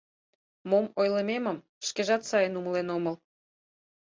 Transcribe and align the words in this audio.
Мом 0.69 0.85
ойлымемым 0.99 1.57
шкежат 1.87 2.21
сайын 2.29 2.53
умылен 2.59 2.87
омыл. 2.97 3.15